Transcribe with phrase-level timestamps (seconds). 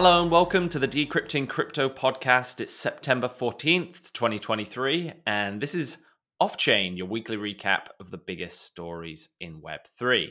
[0.00, 2.60] Hello and welcome to the Decrypting Crypto podcast.
[2.60, 5.98] It's September 14th, 2023, and this is
[6.38, 10.28] Off Chain, your weekly recap of the biggest stories in Web3.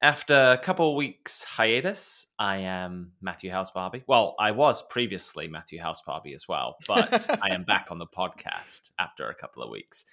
[0.00, 4.04] After a couple weeks hiatus, I am Matthew Howells-Barby.
[4.06, 8.92] Well, I was previously Matthew Howells-Barby as well, but I am back on the podcast
[9.00, 10.04] after a couple of weeks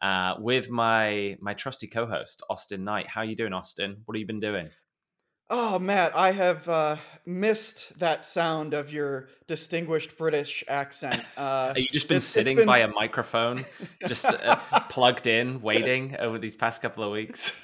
[0.00, 3.08] uh, with my my trusty co-host Austin Knight.
[3.08, 3.98] How are you doing, Austin?
[4.06, 4.70] What have you been doing?
[5.50, 11.22] Oh, Matt, I have uh, missed that sound of your distinguished British accent.
[11.38, 13.64] Uh, Have you just been it's- it's sitting been- by a microphone,
[14.06, 14.56] just uh,
[14.90, 17.58] plugged in, waiting over these past couple of weeks?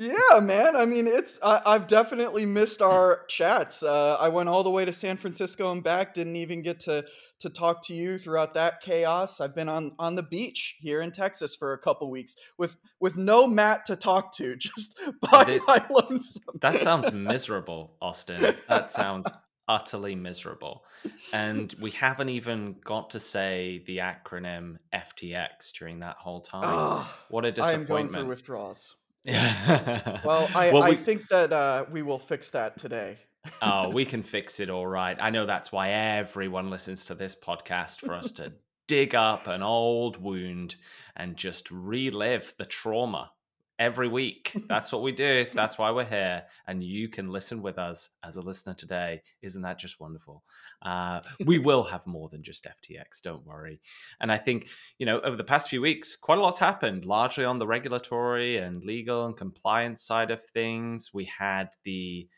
[0.00, 0.76] Yeah, man.
[0.76, 3.82] I mean, it's I, I've definitely missed our chats.
[3.82, 6.14] Uh, I went all the way to San Francisco and back.
[6.14, 7.04] Didn't even get to
[7.40, 9.40] to talk to you throughout that chaos.
[9.40, 13.16] I've been on on the beach here in Texas for a couple weeks with with
[13.16, 16.44] no Matt to talk to, just by Did- my lonesome.
[16.60, 18.54] That sounds miserable, Austin.
[18.68, 19.28] That sounds
[19.66, 20.84] utterly miserable.
[21.32, 27.04] And we haven't even got to say the acronym FTX during that whole time.
[27.30, 28.28] What a I am going through disappointment.
[28.28, 28.94] withdrawals.
[29.28, 33.16] Well, Well, I, Well, I we- think that uh, we will fix that today.
[33.62, 35.16] oh, we can fix it all right.
[35.20, 38.52] I know that's why everyone listens to this podcast for us to
[38.88, 40.74] dig up an old wound
[41.16, 43.30] and just relive the trauma
[43.78, 44.56] every week.
[44.68, 45.46] That's what we do.
[45.54, 46.44] That's why we're here.
[46.66, 49.22] And you can listen with us as a listener today.
[49.42, 50.42] Isn't that just wonderful?
[50.82, 53.80] Uh, we will have more than just FTX, don't worry.
[54.20, 57.44] And I think, you know, over the past few weeks, quite a lot's happened, largely
[57.44, 61.10] on the regulatory and legal and compliance side of things.
[61.14, 62.28] We had the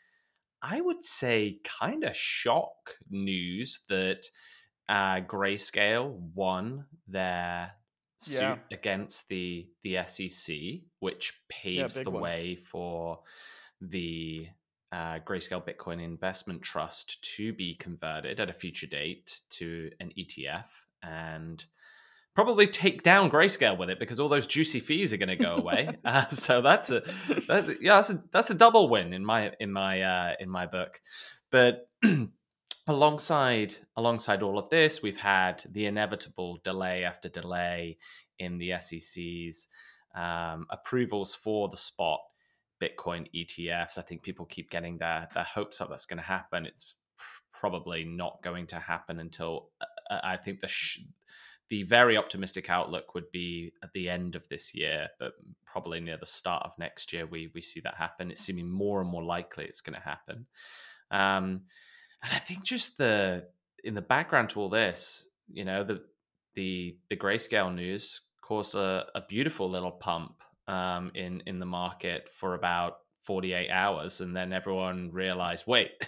[0.63, 4.27] I would say kind of shock news that
[4.87, 7.71] uh, Grayscale won their
[8.21, 8.57] suit Yeah.
[8.71, 10.55] against the the SEC,
[10.99, 12.21] which paves big the one.
[12.21, 13.19] way for
[13.79, 14.47] the
[14.91, 20.65] uh, Grayscale Bitcoin Investment Trust to be converted at a future date to an ETF
[21.01, 21.63] and
[22.35, 25.55] probably take down Grayscale with it because all those juicy fees are going to go
[25.55, 25.89] away.
[26.05, 27.01] uh, so that's a
[27.47, 30.65] that's, yeah, that's a that's a double win in my in my uh, in my
[30.65, 30.99] book.
[31.51, 31.89] But
[32.87, 37.97] alongside alongside all of this, we've had the inevitable delay after delay
[38.39, 39.67] in the SEC's
[40.15, 42.19] um, approvals for the spot
[42.81, 43.97] Bitcoin ETFs.
[43.97, 46.65] I think people keep getting their their hopes up that's going to happen.
[46.65, 46.95] It's
[47.51, 49.69] probably not going to happen until
[50.09, 51.01] uh, I think the sh-
[51.69, 55.33] the very optimistic outlook would be at the end of this year, but
[55.65, 58.31] probably near the start of next year, we we see that happen.
[58.31, 60.47] It's seeming more and more likely it's going to happen.
[61.11, 61.61] Um,
[62.23, 63.47] and I think just the
[63.83, 66.01] in the background to all this, you know, the
[66.55, 72.29] the the grayscale news caused a, a beautiful little pump um, in in the market
[72.29, 75.91] for about 48 hours, and then everyone realized, wait.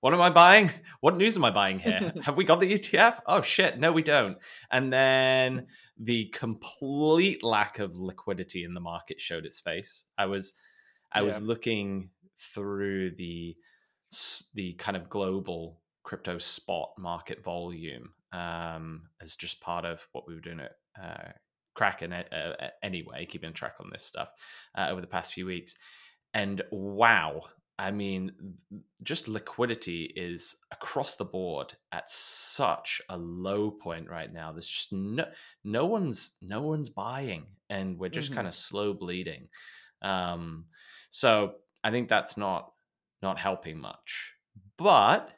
[0.00, 0.70] What am I buying?
[1.00, 2.12] What news am I buying here?
[2.22, 3.20] Have we got the ETF?
[3.26, 4.36] Oh shit, no, we don't.
[4.70, 5.66] And then
[5.98, 10.04] the complete lack of liquidity in the market showed its face.
[10.16, 10.52] I was,
[11.10, 13.56] I was looking through the
[14.54, 20.34] the kind of global crypto spot market volume um, as just part of what we
[20.34, 20.72] were doing at
[21.02, 21.32] uh,
[21.74, 24.30] Kraken uh, anyway, keeping track on this stuff
[24.76, 25.74] uh, over the past few weeks.
[26.32, 27.42] And wow,
[27.78, 28.32] I mean,
[29.02, 34.52] just liquidity is across the board at such a low point right now.
[34.52, 35.26] There's just no
[35.64, 38.34] no one's no one's buying, and we're just Mhm.
[38.36, 39.48] kind of slow bleeding.
[40.02, 40.66] Um,
[41.10, 42.72] so I think that's not
[43.22, 44.34] not helping much.
[44.76, 45.30] But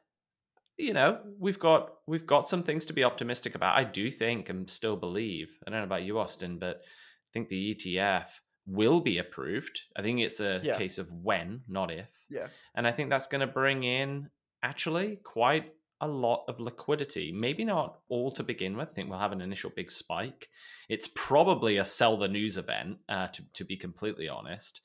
[0.77, 3.77] you know, we've got we've got some things to be optimistic about.
[3.77, 5.59] I do think and still believe.
[5.67, 8.27] I don't know about you, Austin, but I think the ETF
[8.67, 9.81] will be approved.
[9.97, 10.77] I think it's a Yeah.
[10.77, 12.09] case of when, not if.
[12.31, 12.49] Yeah.
[12.75, 14.31] And I think that's going to bring in
[14.63, 17.33] actually quite a lot of liquidity.
[17.33, 18.91] Maybe not all to begin with.
[18.91, 20.49] I think we'll have an initial big spike.
[20.89, 24.81] It's probably a sell the news event, uh, to, to be completely honest.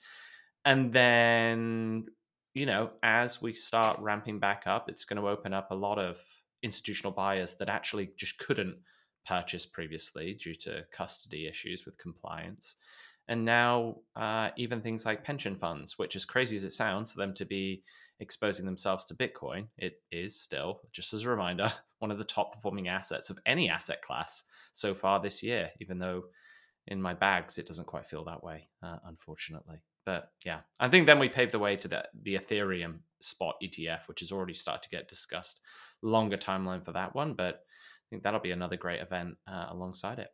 [0.66, 2.06] And then,
[2.54, 5.98] you know, as we start ramping back up, it's going to open up a lot
[5.98, 6.20] of
[6.62, 8.78] institutional buyers that actually just couldn't
[9.26, 12.76] purchase previously due to custody issues with compliance.
[13.28, 17.20] And now, uh, even things like pension funds, which, as crazy as it sounds for
[17.20, 17.84] them to be
[18.20, 22.54] exposing themselves to Bitcoin, it is still, just as a reminder, one of the top
[22.54, 26.24] performing assets of any asset class so far this year, even though
[26.88, 29.82] in my bags it doesn't quite feel that way, uh, unfortunately.
[30.06, 34.08] But yeah, I think then we pave the way to the, the Ethereum spot ETF,
[34.08, 35.62] which has already started to get discussed.
[36.02, 40.20] Longer timeline for that one, but I think that'll be another great event uh, alongside
[40.20, 40.30] it.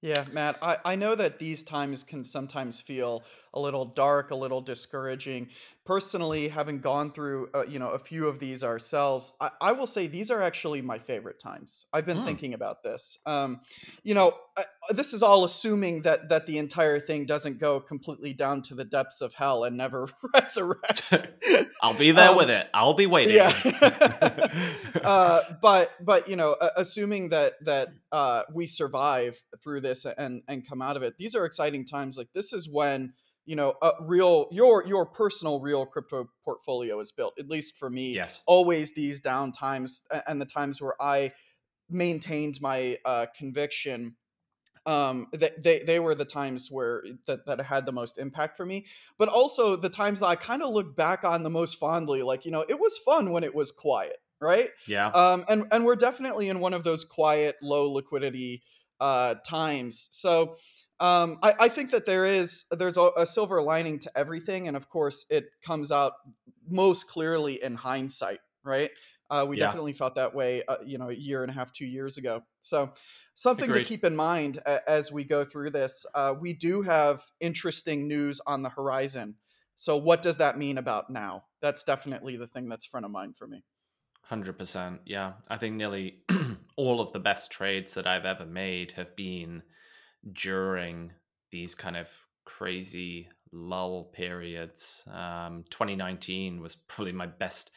[0.00, 4.36] Yeah, Matt, I, I know that these times can sometimes feel a little dark, a
[4.36, 5.48] little discouraging,
[5.88, 9.86] personally, having gone through uh, you know a few of these ourselves, I, I, will
[9.86, 11.86] say these are actually my favorite times.
[11.94, 12.26] I've been mm.
[12.26, 13.18] thinking about this.
[13.24, 13.62] Um,
[14.02, 18.34] you know, uh, this is all assuming that that the entire thing doesn't go completely
[18.34, 21.10] down to the depths of hell and never resurrect.
[21.82, 22.68] I'll be there um, with it.
[22.74, 23.36] I'll be waiting.
[23.36, 24.50] Yeah.
[25.02, 30.68] uh, but but you know, assuming that that uh, we survive through this and and
[30.68, 32.18] come out of it, these are exciting times.
[32.18, 33.14] Like this is when
[33.48, 37.88] you know a real your your personal real crypto portfolio is built at least for
[37.88, 38.14] me.
[38.14, 38.42] Yes.
[38.46, 41.32] Always these down times and the times where i
[41.88, 44.14] maintained my uh, conviction
[44.84, 48.64] um, they, they, they were the times where that, that had the most impact for
[48.64, 48.86] me.
[49.18, 52.44] But also the times that i kind of look back on the most fondly like
[52.44, 54.70] you know it was fun when it was quiet right?
[54.86, 55.08] Yeah.
[55.08, 58.62] Um, and and we're definitely in one of those quiet low liquidity
[59.00, 60.56] uh, times so
[61.00, 64.76] um, I, I, think that there is there's a, a, silver lining to everything, and
[64.76, 66.14] of course, it comes out
[66.68, 68.90] most clearly in hindsight, right?
[69.30, 69.66] Uh, we yeah.
[69.66, 72.42] definitely felt that way, uh, you know, a year and a half, two years ago.
[72.60, 72.92] So,
[73.34, 73.82] something Agreed.
[73.82, 76.04] to keep in mind a, as we go through this.
[76.14, 79.36] Uh, we do have interesting news on the horizon.
[79.76, 81.44] So, what does that mean about now?
[81.62, 83.62] That's definitely the thing that's front of mind for me.
[84.28, 85.32] Hundred percent, yeah.
[85.48, 86.18] I think nearly
[86.76, 89.62] all of the best trades that I've ever made have been
[90.30, 91.12] during
[91.50, 92.10] these kind of
[92.44, 95.08] crazy lull periods.
[95.10, 97.70] Um, 2019 was probably my best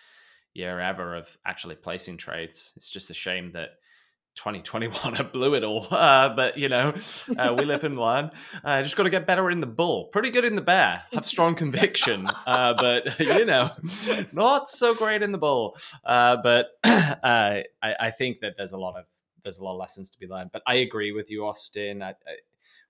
[0.54, 2.74] year ever of actually placing trades.
[2.76, 3.78] It's just a shame that
[4.36, 5.88] 2021 I blew it all.
[5.90, 6.94] Uh, but you know,
[7.38, 8.32] uh, we live and learn.
[8.64, 10.06] Uh, just got to get better in the bull.
[10.06, 11.04] Pretty good in the bear.
[11.14, 13.72] Have strong conviction, uh, but you know,
[14.32, 15.78] not so great in the bull.
[16.04, 19.06] Uh, but uh, I, I think that there's a lot of
[19.44, 20.52] there's a lot of lessons to be learned.
[20.52, 22.02] But I agree with you, Austin.
[22.02, 22.38] I, I,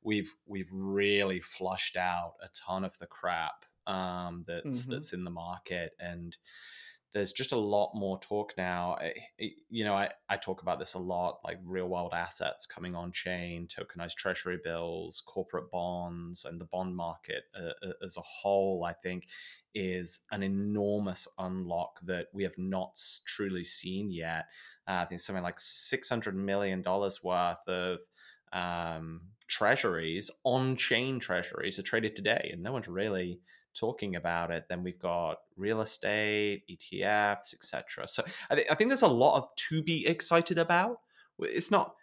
[0.03, 4.91] we've we've really flushed out a ton of the crap um, that's mm-hmm.
[4.91, 6.35] that's in the market, and
[7.13, 8.97] there's just a lot more talk now.
[9.69, 13.11] You know, I, I talk about this a lot, like real world assets coming on
[13.11, 18.85] chain, tokenized treasury bills, corporate bonds, and the bond market uh, uh as a whole.
[18.85, 19.27] I think
[19.73, 24.45] is an enormous unlock that we have not truly seen yet.
[24.87, 27.99] Uh, I think something like six hundred million dollars worth of
[28.53, 33.41] um, treasuries, on chain treasuries, are traded today, and no one's really
[33.73, 34.65] talking about it.
[34.69, 38.07] Then we've got real estate, ETFs, etc.
[38.07, 40.97] So I, th- I think there's a lot of to be excited about.
[41.39, 41.95] It's not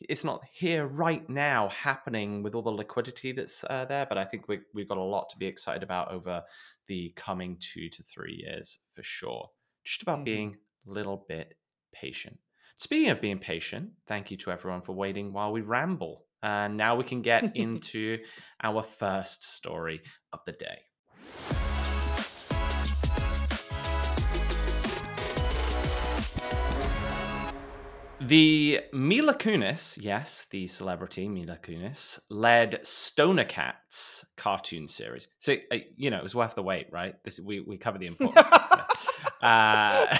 [0.00, 4.24] it's not here right now happening with all the liquidity that's uh, there, but I
[4.24, 6.44] think we, we've got a lot to be excited about over
[6.86, 9.50] the coming two to three years for sure.
[9.84, 10.24] Just about mm-hmm.
[10.24, 10.56] being
[10.86, 11.54] a little bit
[11.92, 12.38] patient.
[12.76, 16.24] Speaking of being patient, thank you to everyone for waiting while we ramble.
[16.42, 18.18] And now we can get into
[18.62, 20.02] our first story
[20.32, 20.78] of the day.
[28.20, 35.28] The Mila Kunis, yes, the celebrity Mila Kunis, led Stoner Cats cartoon series.
[35.38, 37.14] So, uh, you know, it was worth the wait, right?
[37.22, 39.24] This we, we cover the important stuff.
[39.40, 40.16] Uh,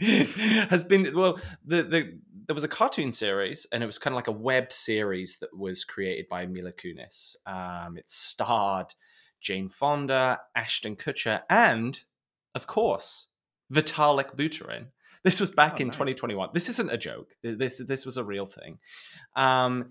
[0.00, 2.18] has been well the the
[2.48, 5.56] there was a cartoon series and it was kind of like a web series that
[5.56, 7.36] was created by Mila Kunis.
[7.46, 8.94] Um, it starred
[9.40, 12.00] Jane Fonda, Ashton Kutcher, and
[12.56, 13.28] of course
[13.72, 14.86] Vitalik Buterin.
[15.24, 15.96] This was back oh, in nice.
[15.96, 16.50] 2021.
[16.52, 17.34] This isn't a joke.
[17.42, 18.78] This this was a real thing.
[19.34, 19.90] Um,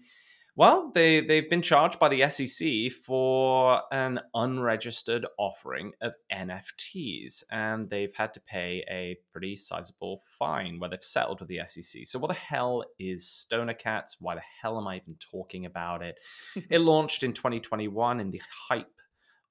[0.56, 7.90] well, they, they've been charged by the SEC for an unregistered offering of NFTs, and
[7.90, 12.06] they've had to pay a pretty sizable fine where they've settled with the SEC.
[12.06, 14.18] So, what the hell is Stoner Cats?
[14.20, 16.20] Why the hell am I even talking about it?
[16.70, 18.86] it launched in 2021 in the hype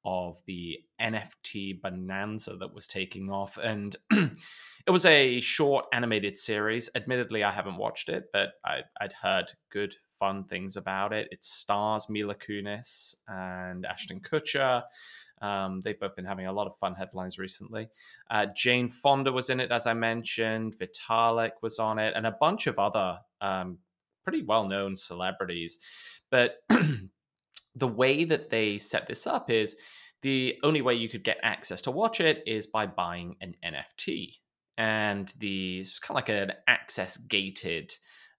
[0.04, 3.58] of the NFT bonanza that was taking off.
[3.58, 3.96] And
[4.86, 6.90] it was a short animated series.
[6.94, 11.28] Admittedly, I haven't watched it, but I, would heard good fun things about it.
[11.30, 14.82] It stars Mila Kunis and Ashton Kutcher.
[15.40, 17.88] Um, they've both been having a lot of fun headlines recently.
[18.30, 20.76] Uh, Jane Fonda was in it, as I mentioned.
[20.78, 23.78] Vitalik was on it, and a bunch of other um,
[24.22, 25.78] pretty well known celebrities.
[26.30, 26.56] But
[27.74, 29.76] the way that they set this up is
[30.22, 34.36] the only way you could get access to watch it is by buying an NFT.
[34.78, 37.94] And the it's kind of like an access gated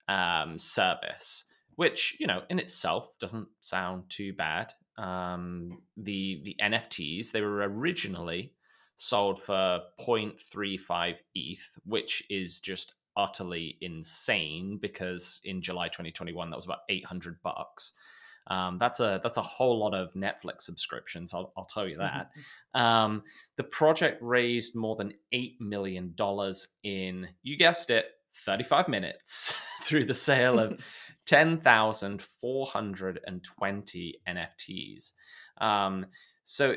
[0.08, 4.74] um, service which you know in itself doesn't sound too bad.
[4.98, 8.54] Um, the the NFTs they were originally
[8.96, 16.66] sold for 0.35 ETH, which is just utterly insane because in July 2021 that was
[16.66, 17.94] about 800 bucks.
[18.48, 21.34] Um, that's a that's a whole lot of Netflix subscriptions.
[21.34, 22.32] I'll, I'll tell you that.
[22.74, 23.24] um,
[23.58, 30.06] the project raised more than eight million dollars in you guessed it, 35 minutes through
[30.06, 30.80] the sale of
[31.26, 35.12] 10,420 NFTs.
[35.62, 36.08] Um,
[36.44, 36.76] so,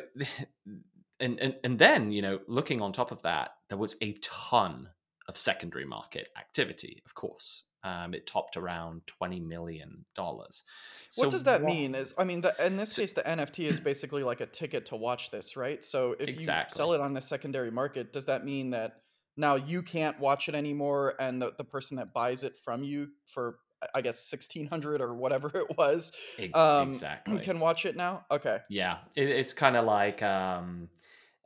[1.20, 4.88] and, and and then you know, looking on top of that, there was a ton
[5.28, 7.02] of secondary market activity.
[7.04, 10.64] Of course, um, it topped around twenty million dollars.
[11.08, 11.94] So what does that what, mean?
[11.94, 14.86] Is I mean, the, in this so, case, the NFT is basically like a ticket
[14.86, 15.84] to watch this, right?
[15.84, 16.74] So if exactly.
[16.74, 19.02] you sell it on the secondary market, does that mean that
[19.36, 23.08] now you can't watch it anymore, and the, the person that buys it from you
[23.26, 23.58] for
[23.94, 26.12] I guess sixteen hundred or whatever it was,
[26.54, 28.24] um, exactly, can watch it now?
[28.30, 30.22] Okay, yeah, it, it's kind of like.
[30.22, 30.88] Um,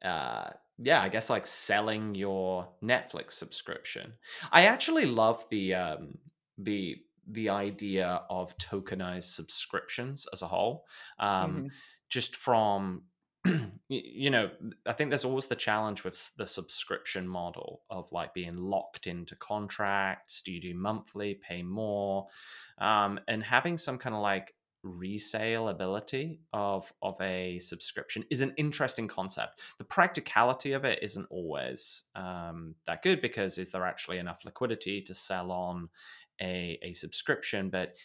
[0.04, 0.50] uh,
[0.82, 4.14] yeah, I guess like selling your Netflix subscription.
[4.50, 6.18] I actually love the um,
[6.56, 6.96] the
[7.26, 10.86] the idea of tokenized subscriptions as a whole.
[11.18, 11.66] Um, mm-hmm.
[12.08, 13.02] Just from
[13.88, 14.50] you know,
[14.86, 19.36] I think there's always the challenge with the subscription model of like being locked into
[19.36, 20.42] contracts.
[20.42, 22.26] Do you do monthly, pay more,
[22.78, 28.54] um, and having some kind of like resale ability of of a subscription is an
[28.56, 29.60] interesting concept.
[29.78, 35.02] The practicality of it isn't always um, that good because is there actually enough liquidity
[35.02, 35.88] to sell on
[36.40, 37.70] a, a subscription?
[37.70, 37.96] But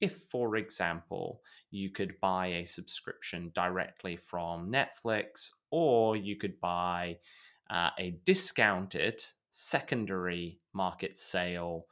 [0.00, 7.18] if, for example, you could buy a subscription directly from Netflix, or you could buy
[7.70, 11.86] uh, a discounted secondary market sale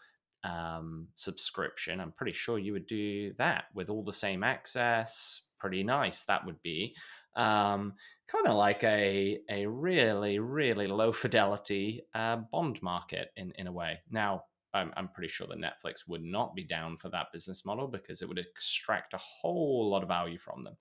[0.44, 2.00] um, subscription.
[2.00, 5.42] I'm pretty sure you would do that with all the same access.
[5.58, 6.94] Pretty nice that would be.
[7.34, 7.94] Um,
[8.26, 13.72] kind of like a a really really low fidelity uh, bond market in in a
[13.72, 14.00] way.
[14.10, 14.44] Now
[14.74, 18.22] I'm, I'm pretty sure that Netflix would not be down for that business model because
[18.22, 20.76] it would extract a whole lot of value from them.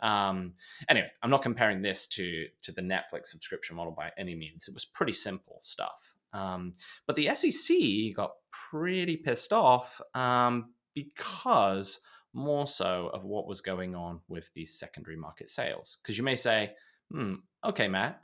[0.00, 0.54] Um,
[0.88, 4.68] anyway, I'm not comparing this to to the Netflix subscription model by any means.
[4.68, 6.15] It was pretty simple stuff.
[6.32, 6.72] Um,
[7.06, 7.76] but the SEC
[8.14, 12.00] got pretty pissed off um, because
[12.32, 15.98] more so of what was going on with these secondary market sales.
[16.02, 16.72] Because you may say,
[17.10, 18.20] hmm, okay, Matt,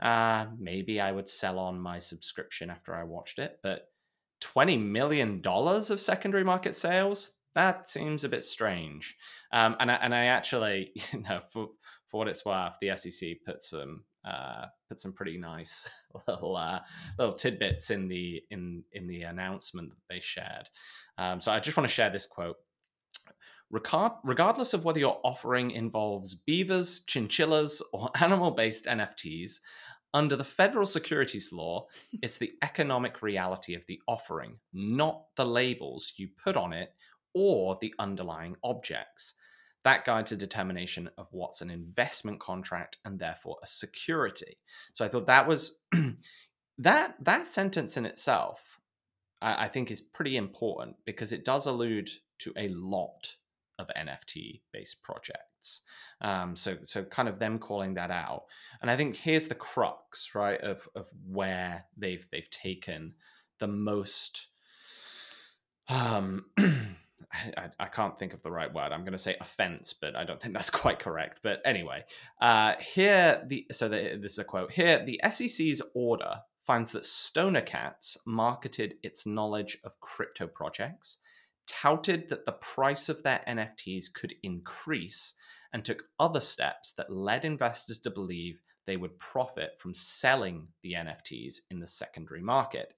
[0.00, 3.88] uh, maybe I would sell on my subscription after I watched it, but
[4.42, 7.32] $20 million of secondary market sales?
[7.54, 9.16] That seems a bit strange.
[9.52, 11.68] Um, and, I, and I actually, you know, for,
[12.06, 15.88] for what it's worth, the SEC put some uh, put some pretty nice
[16.28, 16.80] little uh,
[17.18, 20.68] little tidbits in the in in the announcement that they shared.
[21.18, 22.56] Um, so I just want to share this quote.
[23.70, 29.58] Regardless of whether your offering involves beavers, chinchillas, or animal based NFTs,
[30.14, 31.86] under the federal securities law,
[32.22, 36.94] it's the economic reality of the offering, not the labels you put on it
[37.34, 39.34] or the underlying objects.
[39.86, 44.58] That guides a determination of what's an investment contract and therefore a security.
[44.92, 45.78] So I thought that was
[46.78, 48.80] that that sentence in itself,
[49.40, 53.36] I, I think, is pretty important because it does allude to a lot
[53.78, 55.82] of NFT based projects.
[56.20, 58.46] Um, so so kind of them calling that out.
[58.82, 63.14] And I think here's the crux, right, of of where they've they've taken
[63.60, 64.48] the most
[65.88, 66.46] um
[67.32, 68.92] I, I, can't think of the right word.
[68.92, 71.40] I'm going to say offense, but I don't think that's quite correct.
[71.42, 72.04] But anyway,
[72.40, 74.72] uh, here the so the, this is a quote.
[74.72, 81.18] Here, the SEC's order finds that Stoner Cats marketed its knowledge of crypto projects,
[81.66, 85.34] touted that the price of their NFTs could increase,
[85.72, 90.94] and took other steps that led investors to believe they would profit from selling the
[90.94, 92.94] NFTs in the secondary market.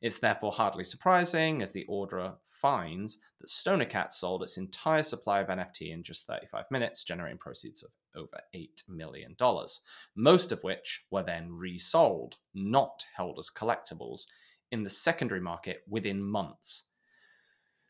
[0.00, 5.40] It's therefore hardly surprising, as the order finds, that Stoner Cat sold its entire supply
[5.40, 9.36] of NFT in just 35 minutes, generating proceeds of over $8 million,
[10.16, 14.22] most of which were then resold, not held as collectibles,
[14.70, 16.88] in the secondary market within months.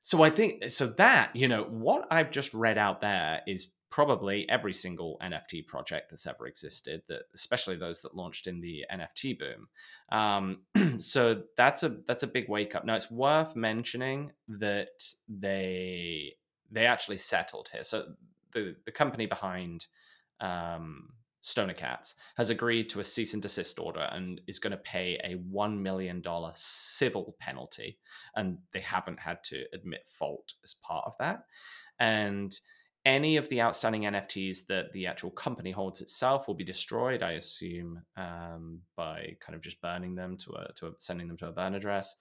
[0.00, 4.48] So I think, so that, you know, what I've just read out there is probably
[4.48, 9.38] every single NFT project that's ever existed, that especially those that launched in the NFT
[9.38, 9.68] boom.
[10.10, 10.62] Um,
[10.98, 12.86] so that's a that's a big wake up.
[12.86, 16.32] Now it's worth mentioning that they
[16.70, 17.82] they actually settled here.
[17.82, 18.14] So
[18.52, 19.86] the the company behind
[20.40, 21.10] um,
[21.42, 25.20] Stoner Cats has agreed to a cease and desist order and is going to pay
[25.22, 26.22] a $1 million
[26.52, 27.98] civil penalty.
[28.36, 31.44] And they haven't had to admit fault as part of that.
[31.98, 32.56] And
[33.04, 37.32] any of the outstanding NFTs that the actual company holds itself will be destroyed, I
[37.32, 41.48] assume, um, by kind of just burning them to a to a, sending them to
[41.48, 42.16] a burn address.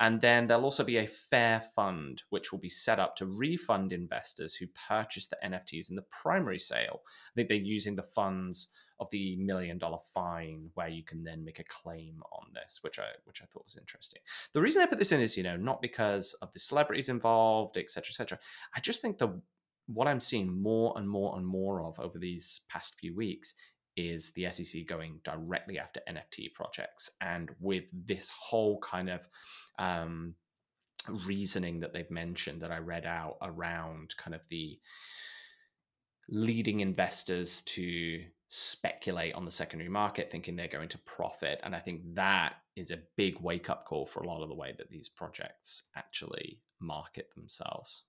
[0.00, 3.92] And then there'll also be a fair fund, which will be set up to refund
[3.92, 7.02] investors who purchase the NFTs in the primary sale.
[7.06, 8.70] I think they're using the funds
[9.00, 12.98] of the million dollar fine where you can then make a claim on this, which
[12.98, 14.22] I which I thought was interesting.
[14.54, 17.76] The reason I put this in is, you know, not because of the celebrities involved,
[17.76, 18.38] etc., etc.
[18.74, 19.42] I just think the
[19.86, 23.54] what I'm seeing more and more and more of over these past few weeks
[23.96, 27.10] is the SEC going directly after NFT projects.
[27.20, 29.28] And with this whole kind of
[29.78, 30.34] um,
[31.26, 34.78] reasoning that they've mentioned that I read out around kind of the
[36.28, 41.60] leading investors to speculate on the secondary market, thinking they're going to profit.
[41.62, 44.54] And I think that is a big wake up call for a lot of the
[44.54, 48.04] way that these projects actually market themselves.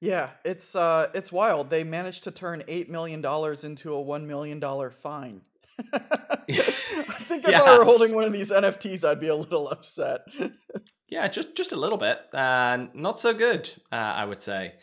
[0.00, 1.70] Yeah, it's uh it's wild.
[1.70, 5.42] They managed to turn 8 million dollars into a 1 million dollar fine.
[5.92, 7.62] I think if yeah.
[7.62, 10.20] I were holding one of these NFTs I'd be a little upset.
[11.08, 12.20] yeah, just just a little bit.
[12.32, 14.74] Uh not so good, uh, I would say.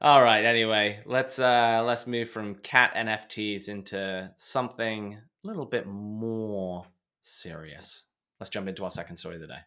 [0.00, 5.86] All right, anyway, let's uh let's move from cat NFTs into something a little bit
[5.86, 6.86] more
[7.20, 8.06] serious.
[8.40, 9.60] Let's jump into our second story of the day.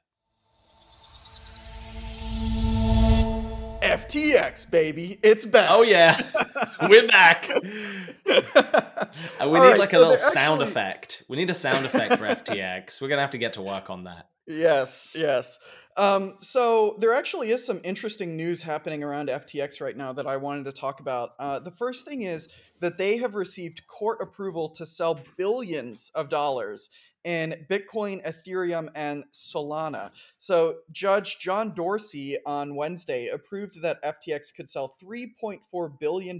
[3.87, 5.17] FTX, baby.
[5.23, 5.69] It's back.
[5.71, 6.19] Oh, yeah.
[6.89, 7.47] We're back.
[7.47, 8.33] we
[9.39, 10.71] All need right, like so a little sound actually...
[10.71, 11.23] effect.
[11.29, 13.01] We need a sound effect for FTX.
[13.01, 14.27] We're going to have to get to work on that.
[14.45, 15.59] Yes, yes.
[15.95, 20.35] Um, so there actually is some interesting news happening around FTX right now that I
[20.35, 21.31] wanted to talk about.
[21.39, 22.49] Uh, the first thing is
[22.81, 26.89] that they have received court approval to sell billions of dollars
[27.27, 30.11] in Bitcoin, Ethereum, and Solana.
[30.37, 36.39] So, Judge John Dorsey on Wednesday approved that FTX could sell $3.4 billion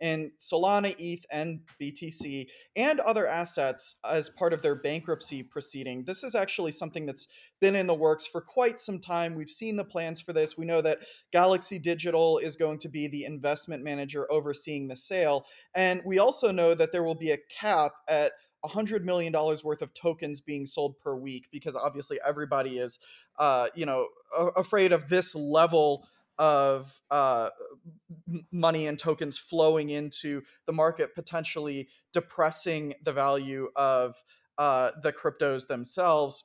[0.00, 6.04] in Solana, ETH, and BTC, and other assets as part of their bankruptcy proceeding.
[6.04, 7.26] This is actually something that's
[7.60, 9.34] been in the works for quite some time.
[9.34, 10.56] We've seen the plans for this.
[10.56, 11.00] We know that
[11.32, 15.46] Galaxy Digital is going to be the investment manager overseeing the sale.
[15.74, 18.30] And we also know that there will be a cap at
[18.64, 22.98] $100 million worth of tokens being sold per week because obviously everybody is
[23.38, 24.08] uh, you know
[24.56, 26.06] afraid of this level
[26.38, 27.50] of uh,
[28.52, 34.14] money and tokens flowing into the market potentially depressing the value of
[34.56, 36.44] uh, the cryptos themselves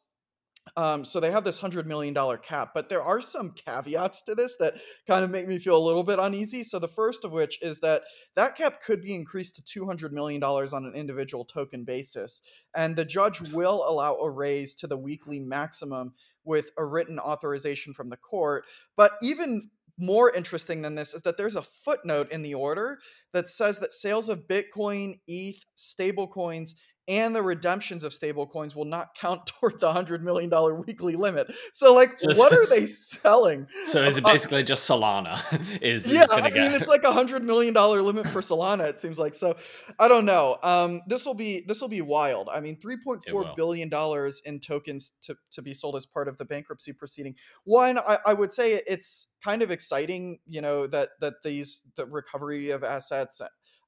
[0.77, 4.35] um, so they have this hundred million dollar cap, but there are some caveats to
[4.35, 4.75] this that
[5.07, 6.63] kind of make me feel a little bit uneasy.
[6.63, 8.03] So the first of which is that
[8.35, 12.41] that cap could be increased to two hundred million dollars on an individual token basis,
[12.75, 16.13] and the judge will allow a raise to the weekly maximum
[16.45, 18.65] with a written authorization from the court.
[18.95, 22.99] But even more interesting than this is that there's a footnote in the order
[23.31, 26.73] that says that sales of Bitcoin, ETH, stablecoins,
[27.07, 31.53] and the redemptions of stablecoins will not count toward the hundred million dollar weekly limit.
[31.73, 33.67] So, like, so what are they selling?
[33.85, 35.39] So, is it basically just Solana?
[35.81, 36.25] is yeah?
[36.31, 38.87] I mean, it's like a hundred million dollar limit for Solana.
[38.87, 39.55] It seems like so.
[39.99, 40.57] I don't know.
[40.63, 42.49] Um, this will be this will be wild.
[42.51, 46.27] I mean, three point four billion dollars in tokens to to be sold as part
[46.27, 47.35] of the bankruptcy proceeding.
[47.65, 50.39] One, I, I would say it's kind of exciting.
[50.47, 53.41] You know that that these the recovery of assets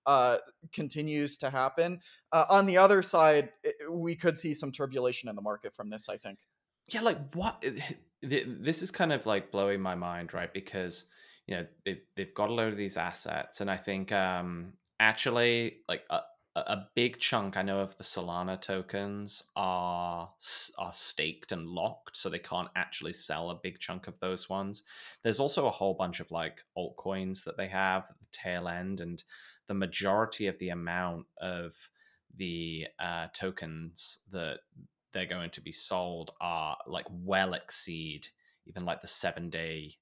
[0.06, 0.38] uh,
[0.72, 2.00] continues to happen.
[2.32, 5.90] Uh, on the other side, it, we could see some turbulation in the market from
[5.90, 6.10] this.
[6.10, 6.40] I think.
[6.88, 7.64] Yeah, like what?
[8.22, 10.54] This is kind of like blowing my mind, right?
[10.54, 11.06] Because
[11.48, 15.78] you know they've they've got a load of these assets, and I think um, actually
[15.88, 16.22] like a,
[16.56, 20.30] a big chunk I know of the Solana tokens are
[20.78, 24.84] are staked and locked, so they can't actually sell a big chunk of those ones.
[25.24, 29.02] There's also a whole bunch of like altcoins that they have at the tail end,
[29.02, 29.24] and
[29.68, 31.74] the majority of the amount of
[32.36, 34.60] the uh, tokens that
[35.14, 38.28] they're going to be sold are like well exceed
[38.68, 39.96] even like the seven day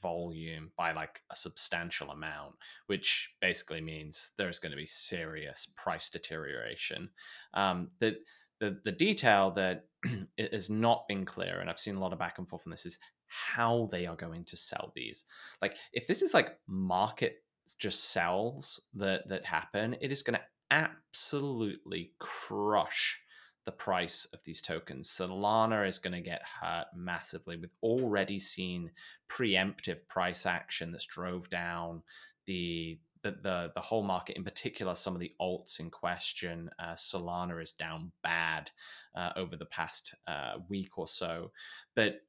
[0.00, 2.54] volume by like a substantial amount,
[2.86, 7.10] which basically means there's going to be serious price deterioration.
[7.54, 8.16] Um, the,
[8.60, 9.86] the the detail that
[10.52, 12.86] has not been clear, and I've seen a lot of back and forth on this,
[12.86, 15.24] is how they are going to sell these.
[15.60, 17.42] Like, if this is like market
[17.78, 23.20] just sells that that happen, it is going to absolutely crush
[23.64, 25.08] the price of these tokens.
[25.08, 27.56] Solana is going to get hurt massively.
[27.56, 28.90] We've already seen
[29.28, 32.02] preemptive price action that's drove down
[32.46, 34.36] the the the, the whole market.
[34.36, 36.68] In particular, some of the alts in question.
[36.78, 38.70] Uh, Solana is down bad
[39.16, 41.50] uh, over the past uh, week or so,
[41.96, 42.20] but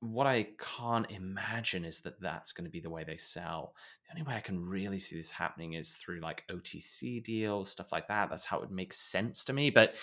[0.00, 3.74] what I can't imagine is that that's going to be the way they sell.
[4.06, 7.90] The only way I can really see this happening is through like OTC deals, stuff
[7.90, 8.28] like that.
[8.28, 9.70] That's how it would make sense to me.
[9.70, 9.94] But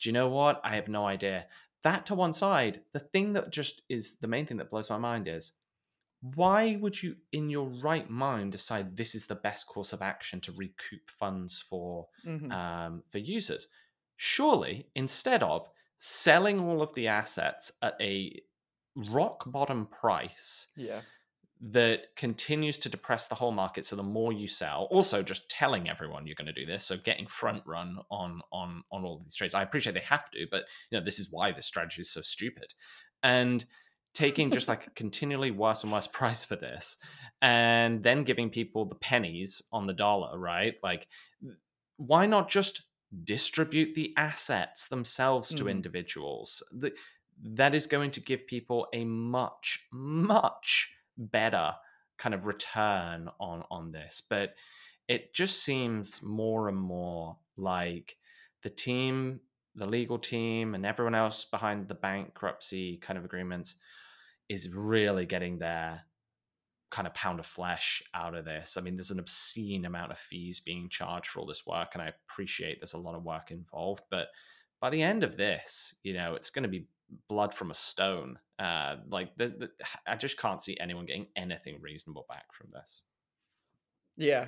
[0.00, 0.60] do you know what?
[0.64, 1.46] I have no idea.
[1.82, 4.98] that to one side, the thing that just is the main thing that blows my
[4.98, 5.52] mind is
[6.20, 10.40] why would you, in your right mind, decide this is the best course of action
[10.42, 12.52] to recoup funds for Mhm.
[12.52, 13.68] um, for users?
[14.16, 18.40] Surely, instead of selling all of the assets at a
[18.94, 21.00] rock bottom price yeah.
[21.60, 25.88] that continues to depress the whole market so the more you sell also just telling
[25.88, 29.34] everyone you're going to do this so getting front run on on on all these
[29.34, 32.10] trades i appreciate they have to but you know this is why this strategy is
[32.12, 32.66] so stupid
[33.22, 33.64] and
[34.14, 36.98] taking just like a continually worse and worse price for this
[37.40, 41.08] and then giving people the pennies on the dollar right like
[41.96, 42.82] why not just
[43.24, 45.70] distribute the assets themselves to Mhm.
[45.70, 46.92] individuals the,
[47.42, 51.74] that is going to give people a much much better
[52.18, 54.54] kind of return on on this but
[55.08, 58.16] it just seems more and more like
[58.62, 59.40] the team
[59.74, 63.76] the legal team and everyone else behind the bankruptcy kind of agreements
[64.48, 66.02] is really getting their
[66.92, 68.76] kind of pound of flesh out of this.
[68.76, 72.02] I mean, there's an obscene amount of fees being charged for all this work, and
[72.02, 74.02] I appreciate there's a lot of work involved.
[74.10, 74.26] But
[74.78, 76.86] by the end of this, you know, it's going to be
[77.28, 78.38] blood from a stone.
[78.58, 79.70] Uh, like, the, the,
[80.06, 83.02] I just can't see anyone getting anything reasonable back from this.
[84.16, 84.46] Yeah.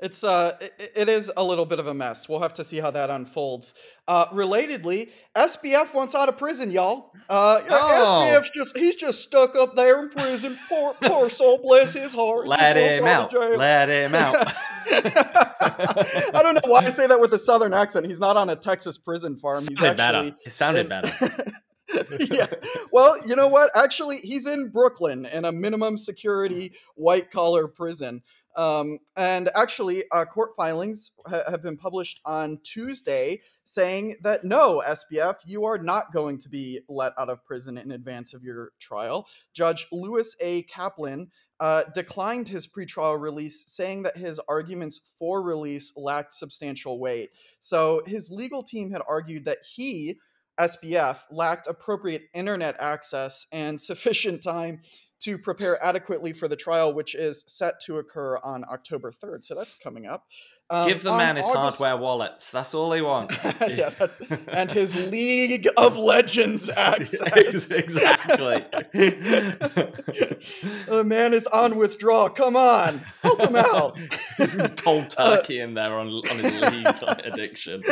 [0.00, 2.28] It's uh it, it is a little bit of a mess.
[2.28, 3.74] We'll have to see how that unfolds.
[4.08, 7.12] Uh relatedly, SBF wants out of prison, y'all.
[7.28, 8.26] Uh Oh.
[8.26, 10.58] SBF's just he's just stuck up there in prison.
[10.68, 12.42] Poor poor soul, bless his heart.
[12.42, 13.32] He Let him out.
[13.32, 14.52] Let him out.
[14.90, 18.06] I don't know why I say that with a southern accent.
[18.06, 19.58] He's not on a Texas prison farm.
[19.60, 20.36] He's sounded actually better.
[20.44, 21.52] It sounded in- better.
[22.30, 22.46] yeah.
[22.90, 23.70] Well, you know what?
[23.74, 28.22] Actually, he's in Brooklyn in a minimum security white collar prison.
[28.56, 34.82] Um, and actually, uh, court filings ha- have been published on Tuesday saying that no,
[34.86, 38.70] SBF, you are not going to be let out of prison in advance of your
[38.78, 39.26] trial.
[39.52, 40.62] Judge Lewis A.
[40.62, 41.30] Kaplan
[41.60, 47.30] uh, declined his pretrial release, saying that his arguments for release lacked substantial weight.
[47.60, 50.18] So his legal team had argued that he,
[50.58, 54.80] SBF, lacked appropriate internet access and sufficient time
[55.20, 59.44] to prepare adequately for the trial, which is set to occur on October 3rd.
[59.44, 60.26] So that's coming up.
[60.70, 62.50] Um, Give the man his August- hardware wallets.
[62.50, 63.44] That's all he wants.
[63.68, 67.70] yeah, that's and his League of Legends access.
[67.70, 68.64] exactly.
[70.86, 72.30] the man is on withdrawal.
[72.30, 73.98] Come on, help him out.
[74.38, 76.86] There's some cold turkey in there on, on his league
[77.24, 77.82] addiction.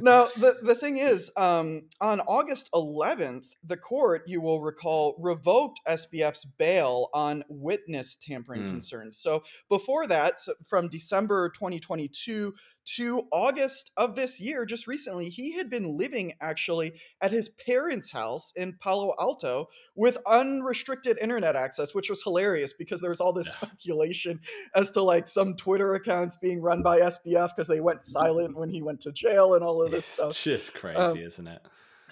[0.00, 5.80] Now, the, the thing is, um, on August 11th, the court, you will recall, revoked
[5.88, 8.70] SBF's bail on witness tampering Hmm.
[8.70, 9.16] concerns.
[9.18, 12.54] So before that, so from December 2022
[12.96, 18.12] to August of this year, just recently, he had been living actually at his parents'
[18.12, 23.32] house in Palo Alto with unrestricted internet access, which was hilarious because there was all
[23.32, 24.38] this speculation
[24.74, 28.70] as to like some Twitter accounts being run by SBF because they went silent when
[28.70, 30.28] he went to jail and all of this stuff.
[30.28, 30.52] It's stuff.
[30.52, 31.62] just crazy, Um, isn't it?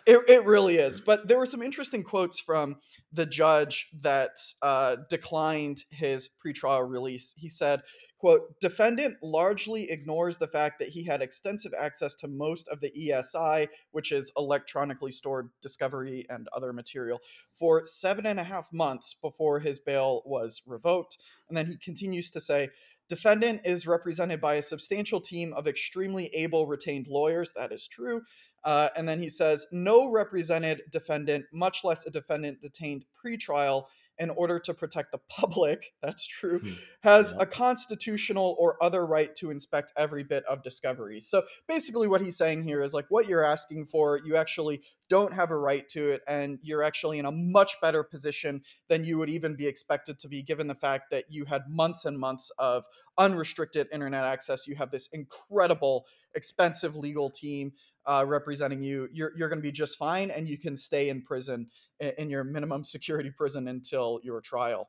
[0.07, 1.01] It, it really is.
[1.01, 2.77] But there were some interesting quotes from
[3.13, 7.35] the judge that uh, declined his pretrial release.
[7.39, 7.81] He said,
[8.25, 12.91] quote, defendant largely ignores the fact that he had extensive access to most of the
[12.93, 17.21] ESI, which is electronically stored discovery and other material,
[17.53, 21.19] for seven and a half months before his bail was revoked.
[21.51, 22.71] And then he continues to say,
[23.11, 27.53] defendant is represented by a substantial team of extremely able retained lawyers.
[27.55, 28.23] That is true.
[28.65, 33.85] Uh, and then he says, no represented defendant, much less a defendant detained pretrial,
[34.19, 36.73] in order to protect the public, that's true, Hmm.
[37.03, 37.43] has Yeah.
[37.43, 41.21] a constitutional or other right to inspect every bit of discovery.
[41.21, 45.33] So basically, what he's saying here is like what you're asking for, you actually don't
[45.35, 49.19] have a right to it, and you're actually in a much better position than you
[49.19, 52.51] would even be expected to be, given the fact that you had months and months
[52.59, 52.85] of
[53.19, 54.67] unrestricted internet access.
[54.67, 57.73] You have this incredible, expensive legal team
[58.07, 59.09] uh, representing you.
[59.13, 61.67] You're you're going to be just fine, and you can stay in prison
[62.01, 64.89] in your minimum security prison until your trial.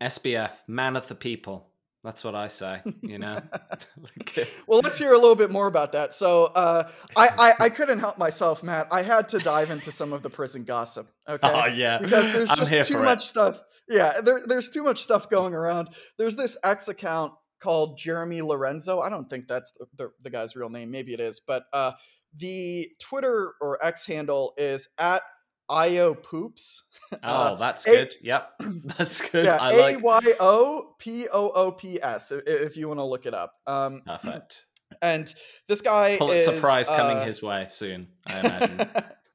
[0.00, 1.68] SBF, man of the people.
[2.04, 3.40] That's what I say, you know?
[4.02, 6.14] Like, Well, let's hear a little bit more about that.
[6.14, 8.88] So, uh, I, I I couldn't help myself, Matt.
[8.90, 11.08] I had to dive into some of the prison gossip.
[11.28, 11.48] Okay.
[11.48, 11.98] oh, yeah.
[11.98, 13.04] because there's I'm just too for it.
[13.04, 13.60] much stuff.
[13.88, 15.90] Yeah, there, there's too much stuff going around.
[16.18, 19.00] There's this X account called Jeremy Lorenzo.
[19.00, 20.90] I don't think that's the, the, the guy's real name.
[20.90, 21.92] Maybe it is, but uh,
[22.34, 25.22] the Twitter or X handle is at
[25.68, 26.84] io poops.
[27.22, 28.14] Oh, that's A- good.
[28.22, 28.52] Yep.
[28.96, 29.44] That's good.
[29.44, 32.32] yeah, A Y O P O O P S.
[32.32, 33.52] If, if you want to look it up.
[33.66, 34.64] Um, Perfect.
[35.02, 35.32] and
[35.68, 38.88] this guy Pulitzer is, coming uh, his way soon, I imagine.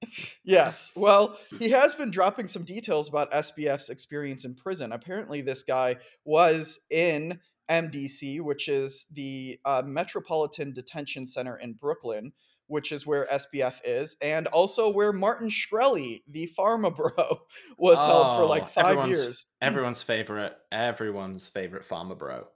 [0.44, 0.92] yes.
[0.96, 4.92] Well, he has been dropping some details about SBF's experience in prison.
[4.92, 12.34] Apparently, this guy was in MDC, which is the uh, Metropolitan Detention Center in Brooklyn,
[12.68, 17.42] which is where SBF is, and also where Martin Shkreli, the pharma bro,
[17.78, 19.46] was oh, held for like oh, five years.
[19.62, 22.48] Everyone's favorite, everyone's favorite pharma bro.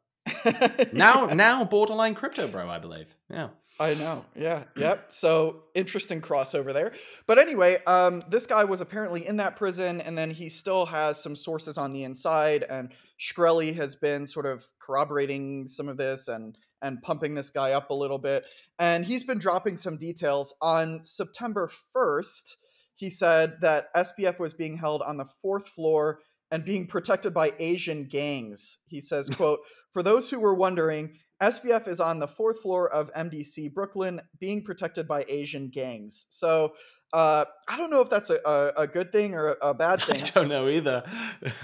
[0.93, 3.15] now, now borderline crypto bro, I believe.
[3.29, 3.49] Yeah.
[3.79, 4.25] I know.
[4.35, 4.65] Yeah.
[4.75, 5.11] Yep.
[5.11, 6.91] So interesting crossover there.
[7.25, 11.21] But anyway, um, this guy was apparently in that prison, and then he still has
[11.21, 16.27] some sources on the inside, and Shkreli has been sort of corroborating some of this
[16.27, 18.45] and and pumping this guy up a little bit.
[18.79, 22.55] And he's been dropping some details on September 1st.
[22.95, 26.19] He said that SBF was being held on the fourth floor
[26.51, 28.79] and being protected by Asian gangs.
[28.87, 29.59] He says, quote,
[29.91, 34.61] for those who were wondering, SBF is on the fourth floor of MDC Brooklyn, being
[34.63, 36.27] protected by Asian gangs.
[36.29, 36.73] So
[37.13, 40.01] uh, I don't know if that's a, a, a good thing or a, a, bad
[40.01, 40.21] thing.
[40.21, 41.03] I don't know either.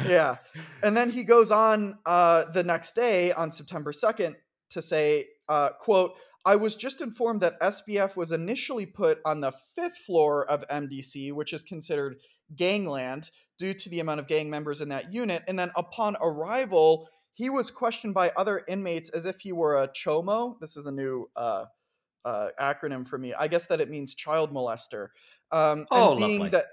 [0.06, 0.38] yeah.
[0.84, 4.36] And then he goes on uh, the next day on September 2nd
[4.70, 6.14] to say, uh, quote,
[6.46, 11.34] I was just informed that SBF was initially put on the fifth floor of MDC,
[11.34, 12.18] which is considered
[12.56, 15.44] gangland due to the amount of gang members in that unit.
[15.48, 19.90] And then upon arrival, he was questioned by other inmates as if he were a
[19.90, 20.58] chomo.
[20.60, 21.66] This is a new uh,
[22.24, 23.34] uh, acronym for me.
[23.34, 25.10] I guess that it means child molester.
[25.52, 26.50] Um, oh, being lovely.
[26.50, 26.66] that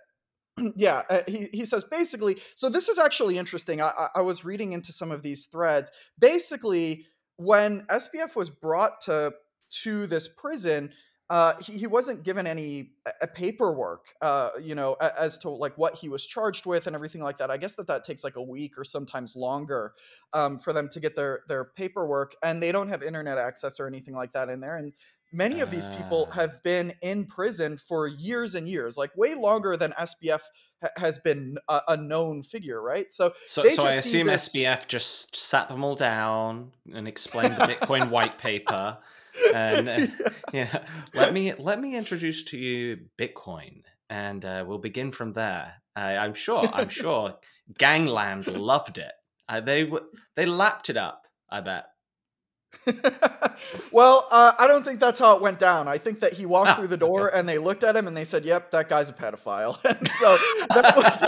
[0.76, 4.72] yeah uh, he, he says basically so this is actually interesting I, I was reading
[4.72, 9.35] into some of these threads basically when SBF was brought to
[9.83, 10.92] to this prison
[11.31, 15.94] uh, he, he wasn't given any uh, paperwork, uh, you know, as to like what
[15.94, 17.51] he was charged with and everything like that.
[17.51, 19.94] I guess that that takes like a week or sometimes longer
[20.35, 23.87] um, for them to get their their paperwork, and they don't have internet access or
[23.87, 24.77] anything like that in there.
[24.77, 24.92] And
[25.35, 26.35] many of these people ah.
[26.35, 30.40] have been in prison for years and years, like way longer than SBF
[30.83, 33.12] ha- has been a, a, known figure, right?
[33.12, 34.49] So, so, so I assume this...
[34.49, 38.99] SBF just sat them all down and explained the Bitcoin white paper
[39.55, 40.07] and uh, yeah.
[40.53, 40.79] yeah.
[41.14, 45.75] let me let me introduce to you Bitcoin, and uh, we'll begin from there.
[45.97, 46.68] Uh, I'm sure.
[46.73, 47.37] I'm sure.
[47.79, 49.12] Gangland loved it.
[49.49, 49.90] Uh, they
[50.37, 51.27] they lapped it up.
[51.51, 51.87] I bet.
[53.92, 55.88] well, uh, I don't think that's how it went down.
[55.88, 57.38] I think that he walked ah, through the door okay.
[57.38, 60.37] and they looked at him and they said, "Yep, that guy's a pedophile." and so
[60.70, 61.22] that was.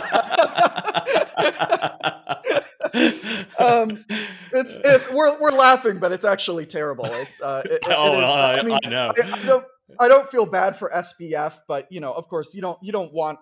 [3.61, 4.05] um,
[4.53, 7.07] it's it's we're we're laughing, but it's actually terrible.
[7.07, 9.11] It's uh, it, oh, I, I, mean, I know.
[9.17, 9.61] I, I,
[10.01, 13.13] I don't feel bad for SBF, but you know, of course, you don't you don't
[13.13, 13.39] want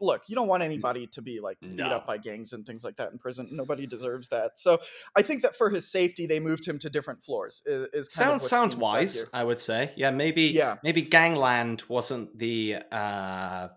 [0.00, 1.86] look, you don't want anybody to be like beat no.
[1.86, 3.48] up by gangs and things like that in prison.
[3.50, 4.58] Nobody deserves that.
[4.58, 4.78] So
[5.16, 7.62] I think that for his safety, they moved him to different floors.
[7.66, 9.24] Is, is sounds sounds wise.
[9.32, 10.76] I would say, yeah, maybe yeah.
[10.84, 13.68] maybe Gangland wasn't the uh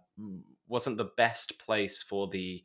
[0.68, 2.64] wasn't the best place for the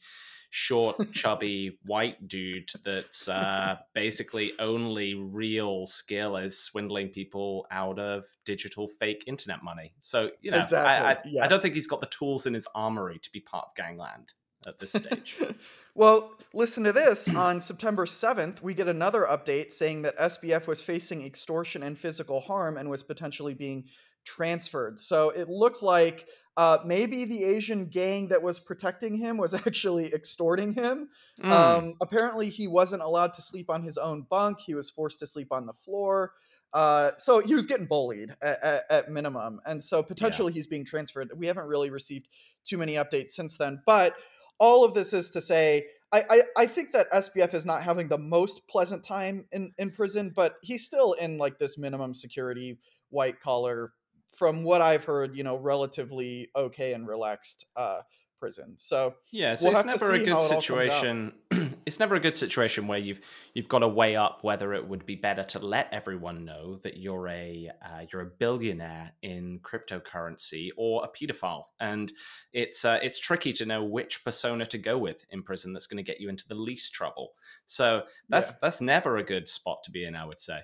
[0.51, 8.25] short, chubby white dude that's uh, basically only real skill is swindling people out of
[8.45, 9.93] digital fake internet money.
[10.01, 11.07] So, you know, exactly.
[11.07, 11.45] I, I, yes.
[11.45, 14.35] I don't think he's got the tools in his armory to be part of gangland
[14.67, 15.37] at this stage.
[15.95, 17.29] well, listen to this.
[17.35, 22.41] On September 7th, we get another update saying that SBF was facing extortion and physical
[22.41, 23.85] harm and was potentially being
[24.25, 24.99] transferred.
[24.99, 30.13] So it looked like uh, maybe the Asian gang that was protecting him was actually
[30.13, 31.09] extorting him.
[31.43, 31.51] Mm.
[31.51, 34.59] Um, apparently, he wasn't allowed to sleep on his own bunk.
[34.61, 36.33] He was forced to sleep on the floor.
[36.73, 39.61] Uh, so he was getting bullied at, at, at minimum.
[39.67, 40.57] And so potentially yeah.
[40.57, 41.31] he's being transferred.
[41.37, 42.29] We haven't really received
[42.65, 43.83] too many updates since then.
[43.87, 44.15] But
[44.59, 48.09] all of this is to say, I, I, I think that SBF is not having
[48.09, 52.79] the most pleasant time in, in prison, but he's still in like this minimum security
[53.09, 53.93] white collar
[54.33, 58.01] from what I've heard, you know, relatively okay and relaxed uh,
[58.41, 58.75] prison.
[58.79, 61.35] So yeah, so we'll it's never a good situation.
[61.87, 63.21] it's never a good situation where you've
[63.55, 66.97] you've got to weigh up whether it would be better to let everyone know that
[66.97, 72.13] you're a uh, you're a billionaire in cryptocurrency or a pedophile, and
[72.53, 76.03] it's uh, it's tricky to know which persona to go with in prison that's going
[76.03, 77.33] to get you into the least trouble.
[77.67, 78.57] So that's yeah.
[78.63, 80.61] that's never a good spot to be in, I would say.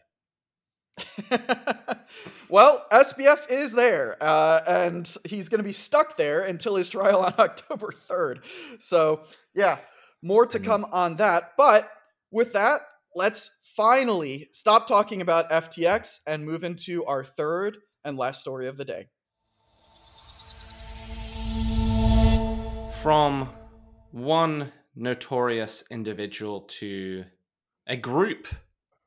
[2.48, 7.20] well, SBF is there, uh, and he's going to be stuck there until his trial
[7.20, 8.38] on October 3rd.
[8.80, 9.22] So,
[9.54, 9.78] yeah,
[10.22, 10.70] more to mm-hmm.
[10.70, 11.52] come on that.
[11.56, 11.88] But
[12.30, 12.82] with that,
[13.14, 18.76] let's finally stop talking about FTX and move into our third and last story of
[18.76, 19.08] the day.
[23.02, 23.50] From
[24.12, 27.24] one notorious individual to
[27.86, 28.48] a group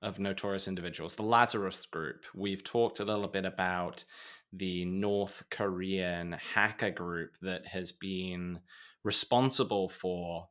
[0.01, 2.25] of notorious individuals, the Lazarus Group.
[2.33, 4.05] We've talked a little bit about
[4.53, 8.59] the North Korean hacker group that has been
[9.03, 10.47] responsible for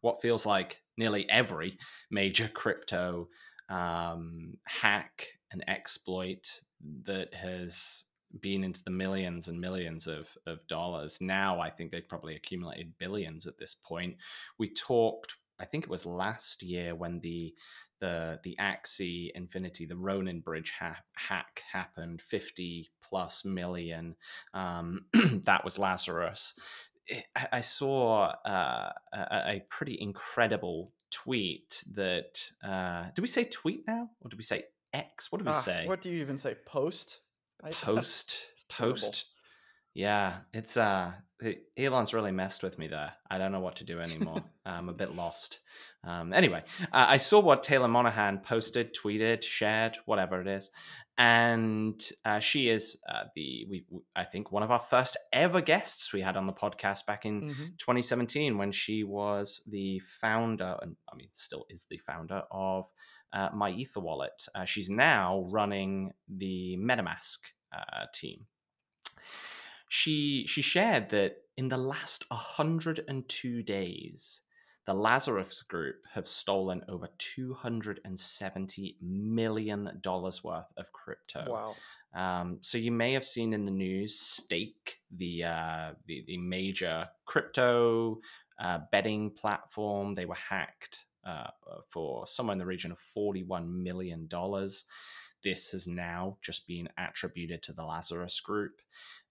[0.00, 1.78] what feels like nearly every
[2.10, 3.28] major crypto
[3.68, 6.60] um, hack and exploit
[7.04, 8.04] that has
[8.40, 11.18] been into the millions and millions of, of dollars.
[11.20, 14.16] Now, I think they've probably accumulated billions at this point.
[14.58, 17.54] We talked, I think it was last year when the
[18.00, 24.16] the the Axie Infinity, the Ronin Bridge ha- hack happened, fifty plus million.
[24.54, 25.06] Um,
[25.44, 26.58] that was Lazarus.
[27.36, 32.50] I, I saw uh, a, a, pretty incredible tweet that.
[32.62, 35.30] Uh, do we say tweet now, or do we say X?
[35.30, 35.86] What do we ah, say?
[35.86, 36.56] What do you even say?
[36.66, 37.20] Post.
[37.72, 38.66] Post.
[38.68, 39.30] post.
[39.94, 41.12] Yeah, it's uh,
[41.76, 43.12] Elon's really messed with me there.
[43.30, 44.42] I don't know what to do anymore.
[44.66, 45.60] I'm a bit lost.
[46.06, 50.70] Um, anyway, uh, I saw what Taylor Monahan posted, tweeted, shared, whatever it is,
[51.18, 56.12] and uh, she is uh, the we, I think one of our first ever guests
[56.12, 57.64] we had on the podcast back in mm-hmm.
[57.78, 62.90] 2017 when she was the founder and I mean still is the founder of
[63.32, 64.48] uh, MyEtherWallet.
[64.54, 67.38] Uh, she's now running the MetaMask
[67.72, 68.46] uh, team.
[69.88, 74.42] She she shared that in the last 102 days
[74.86, 81.44] the Lazarus Group have stolen over $270 million worth of crypto.
[81.48, 81.74] Wow.
[82.14, 87.08] Um, so you may have seen in the news Stake, the, uh, the, the, major
[87.26, 88.20] crypto
[88.60, 91.48] uh, betting platform, they were hacked uh,
[91.90, 94.28] for somewhere in the region of $41 million.
[95.42, 98.80] This has now just been attributed to the Lazarus Group.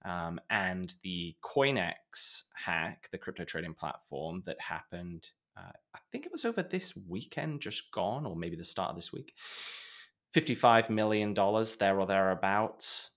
[0.04, 6.32] Um, and the CoinEx hack, the crypto trading platform that happened uh, I think it
[6.32, 9.34] was over this weekend, just gone, or maybe the start of this week.
[10.36, 13.12] $55 million there or thereabouts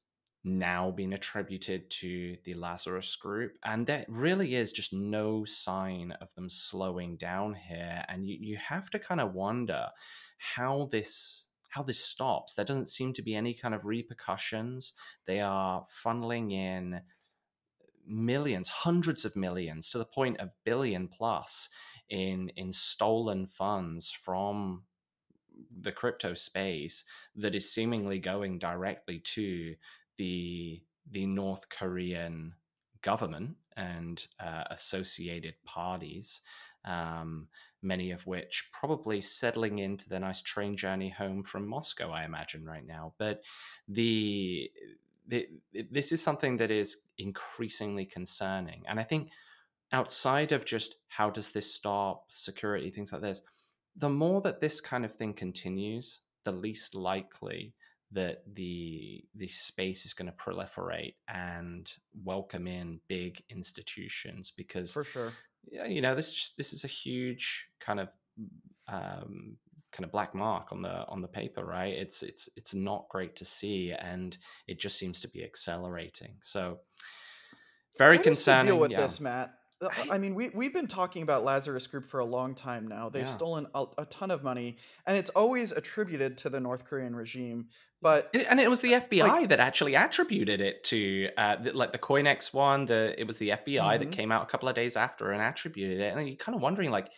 [0.45, 3.59] now being attributed to the Lazarus group.
[3.65, 8.05] And there really is just no sign of them slowing down here.
[8.09, 9.89] And you, you have to kind of wonder
[10.39, 12.55] how this how this stops.
[12.55, 14.95] There doesn't seem to be any kind of repercussions.
[15.27, 17.03] They are funneling in
[18.09, 21.69] millions, hundreds of millions, to the point of billion plus
[22.09, 24.83] in in stolen funds from
[25.81, 27.05] the crypto space
[27.37, 29.75] that is seemingly going directly to
[30.17, 32.55] the the North Korean
[33.03, 36.43] government and uh, associated parties,
[36.85, 37.49] um,
[37.81, 42.65] many of which probably settling into the nice train journey home from Moscow, I imagine
[42.65, 43.15] right now.
[43.19, 43.43] But
[43.87, 44.71] the,
[45.29, 49.31] this is something that is increasingly concerning, and I think
[49.93, 53.43] outside of just how does this stop security things like this
[53.97, 57.75] the more that this kind of thing continues the least likely
[58.11, 61.93] that the the space is going to proliferate and
[62.25, 65.33] welcome in big institutions because for sure.
[65.71, 68.11] yeah you know this this is a huge kind of
[68.89, 69.57] um,
[69.99, 73.35] kind of black mark on the on the paper right it's it's it's not great
[73.35, 76.79] to see and it just seems to be accelerating so
[77.99, 79.01] very concerning deal with yeah.
[79.01, 82.57] this matt uh, I mean, we we've been talking about Lazarus Group for a long
[82.57, 83.11] time now.
[83.11, 83.29] They've yeah.
[83.29, 87.69] stolen a, a, ton of money, and it's always attributed to the North Korean regime.
[88.03, 91.93] But and it was the FBI like, that actually attributed it to, uh, the, like
[91.93, 92.87] the CoinEx one.
[92.87, 93.99] The it was the FBI mm-hmm.
[94.01, 96.09] that came out a couple of days after and attributed it.
[96.09, 97.11] And then you're kind of wondering, like,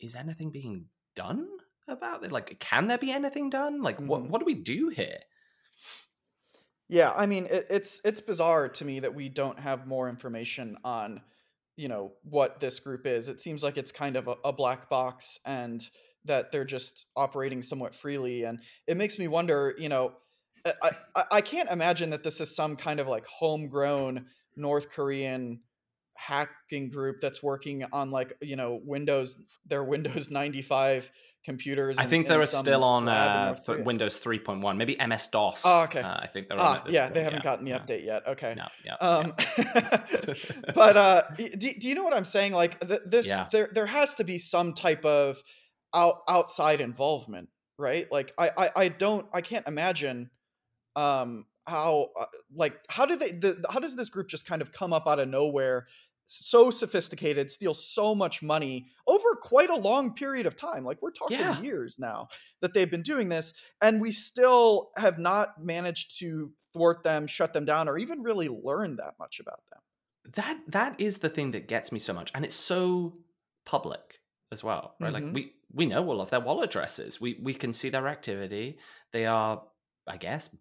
[0.00, 0.86] is anything being
[1.18, 1.46] done
[1.88, 2.32] about it?
[2.32, 3.82] Like, can there be anything done?
[3.82, 4.06] Like, mm-hmm.
[4.06, 5.18] what what do we do here?
[6.88, 10.76] Yeah, I mean, it, it's it's bizarre to me that we don't have more information
[10.84, 11.20] on,
[11.76, 13.28] you know, what this group is.
[13.28, 15.82] It seems like it's kind of a, a black box, and
[16.24, 18.44] that they're just operating somewhat freely.
[18.44, 20.12] And it makes me wonder, you know,
[20.64, 24.26] I, I, I can't imagine that this is some kind of like homegrown
[24.56, 25.60] North Korean
[26.18, 31.10] hacking group that's working on like you know Windows their Windows 95
[31.44, 31.96] computers.
[31.96, 35.62] I think they're still on uh, Windows 3.1, maybe MS DOS.
[35.64, 36.00] Oh, okay.
[36.00, 37.14] Uh, I think they're ah, yeah, point.
[37.14, 37.78] they haven't yeah, gotten the yeah.
[37.78, 38.26] update yet.
[38.26, 38.54] Okay.
[38.56, 38.94] No, yeah.
[38.94, 40.04] Um, yeah.
[40.74, 42.52] but uh, do, do you know what I'm saying?
[42.52, 45.40] Like th- this, there there has to be some type of
[45.94, 48.10] out, outside involvement, right?
[48.10, 50.30] Like I, I I don't I can't imagine
[50.96, 52.24] um how uh,
[52.54, 55.18] like how do they the, how does this group just kind of come up out
[55.18, 55.86] of nowhere
[56.28, 60.84] so sophisticated, steal so much money over quite a long period of time.
[60.84, 61.60] Like we're talking yeah.
[61.60, 62.28] years now
[62.60, 67.52] that they've been doing this, and we still have not managed to thwart them, shut
[67.52, 69.80] them down, or even really learn that much about them.
[70.34, 73.16] That that is the thing that gets me so much, and it's so
[73.64, 74.20] public
[74.52, 75.12] as well, right?
[75.12, 75.24] Mm-hmm.
[75.26, 77.20] Like we we know all of their wallet addresses.
[77.20, 78.78] We we can see their activity.
[79.12, 79.62] They are,
[80.06, 80.54] I guess,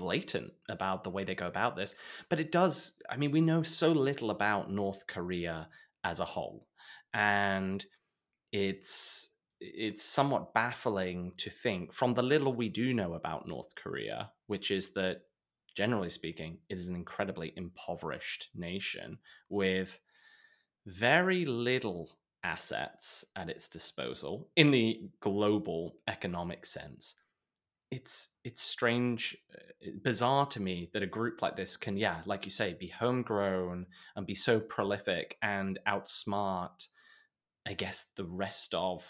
[0.00, 1.94] blatant about the way they go about this.
[2.30, 5.68] But it does, I mean, we know so little about North Korea
[6.02, 6.66] as a whole.
[7.12, 7.84] And
[8.50, 14.30] it's it's somewhat baffling to think from the little we do know about North Korea,
[14.46, 15.20] which is that
[15.76, 19.18] generally speaking, it is an incredibly impoverished nation
[19.50, 20.00] with
[20.86, 22.10] very little
[22.42, 27.16] assets at its disposal in the global economic sense
[27.90, 32.44] it's it's strange uh, bizarre to me that a group like this can yeah like
[32.44, 33.86] you say be homegrown
[34.16, 36.88] and be so prolific and outsmart
[37.66, 39.04] i guess the rest of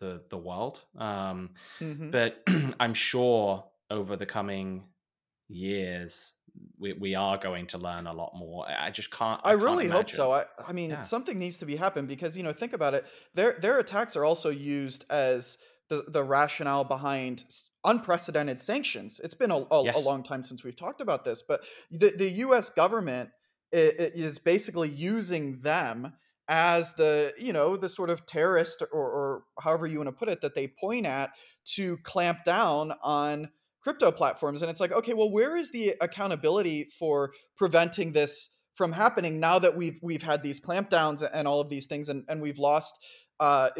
[0.00, 1.50] the the world um
[1.80, 2.10] mm-hmm.
[2.10, 2.42] but
[2.80, 4.84] i'm sure over the coming
[5.48, 6.34] years
[6.78, 8.66] we, we are going to learn a lot more.
[8.68, 9.40] I just can't.
[9.44, 10.32] I, I really can't hope so.
[10.32, 11.02] I, I mean, yeah.
[11.02, 13.06] something needs to be happen because you know, think about it.
[13.34, 15.58] Their their attacks are also used as
[15.88, 17.44] the the rationale behind
[17.84, 19.20] unprecedented sanctions.
[19.22, 20.04] It's been a, a, yes.
[20.04, 22.70] a long time since we've talked about this, but the the U.S.
[22.70, 23.30] government
[23.72, 26.14] is basically using them
[26.48, 30.28] as the you know the sort of terrorist or, or however you want to put
[30.28, 31.30] it that they point at
[31.64, 33.50] to clamp down on
[33.82, 38.92] crypto platforms and it's like okay well where is the accountability for preventing this from
[38.92, 42.40] happening now that we've we've had these clampdowns and all of these things and, and
[42.40, 42.98] we've lost
[43.40, 43.70] uh,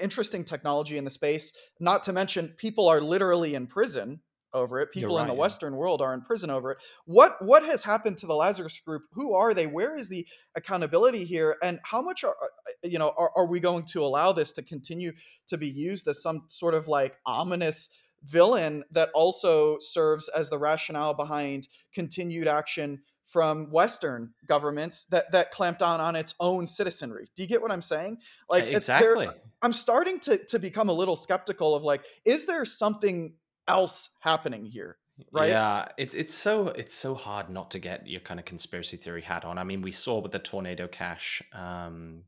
[0.00, 4.20] interesting technology in the space not to mention people are literally in prison
[4.54, 5.38] over it people right, in the yeah.
[5.38, 6.78] western world are in prison over it.
[7.04, 9.02] What what has happened to the lazarus group?
[9.12, 9.66] Who are they?
[9.66, 10.26] Where is the
[10.56, 11.56] accountability here?
[11.62, 14.62] And how much are uh, you know are, are we going to allow this to
[14.62, 15.12] continue
[15.48, 17.90] to be used as some sort of like ominous
[18.24, 25.52] villain that also serves as the rationale behind continued action from Western governments that that
[25.52, 27.28] clamped down on its own citizenry.
[27.36, 28.18] Do you get what I'm saying?
[28.48, 29.28] Like exactly.
[29.62, 33.34] I'm starting to to become a little skeptical of like, is there something
[33.66, 34.96] else happening here?
[35.30, 35.50] Right.
[35.50, 39.22] Yeah, it's it's so it's so hard not to get your kind of conspiracy theory
[39.22, 39.58] hat on.
[39.58, 42.22] I mean, we saw with the Tornado Cash um,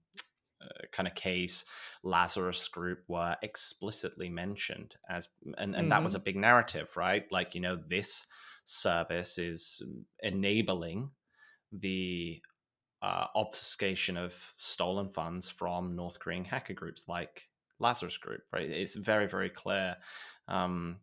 [0.63, 1.65] uh, kind of case,
[2.03, 5.89] Lazarus Group were explicitly mentioned as, and, and mm-hmm.
[5.89, 6.25] that was a mm-hmm.
[6.25, 7.25] big narrative, right?
[7.31, 8.27] Like, you know, this
[8.65, 9.83] service is
[10.23, 11.11] enabling
[11.73, 12.41] the
[13.03, 17.49] uh, obfuscation of stolen funds from North Korean hacker groups like
[17.79, 18.69] Lazarus Group, right?
[18.69, 19.97] It's very, very clear.
[20.49, 20.99] Um,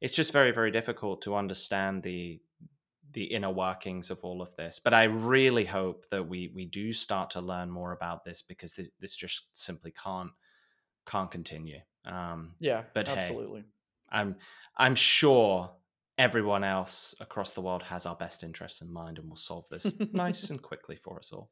[0.00, 2.40] it's just very, very difficult to understand the
[3.12, 4.80] the inner workings of all of this.
[4.82, 8.74] But I really hope that we we do start to learn more about this because
[8.74, 10.30] this this just simply can't
[11.06, 11.80] can't continue.
[12.04, 13.60] Um, yeah, but absolutely.
[13.60, 13.66] Hey,
[14.18, 14.36] I'm
[14.76, 15.70] I'm sure
[16.16, 19.94] everyone else across the world has our best interests in mind and will solve this
[20.12, 21.50] nice and quickly for us all.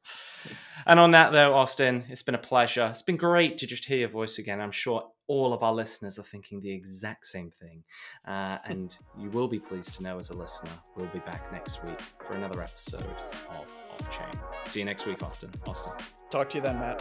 [0.87, 2.87] And on that, though, Austin, it's been a pleasure.
[2.91, 4.61] It's been great to just hear your voice again.
[4.61, 7.83] I'm sure all of our listeners are thinking the exact same thing.
[8.27, 11.85] Uh, and you will be pleased to know as a listener, we'll be back next
[11.85, 13.03] week for another episode
[13.51, 14.41] of Off Chain.
[14.67, 15.51] See you next week, Austin.
[15.67, 15.93] Austin.
[16.31, 17.01] Talk to you then, Matt.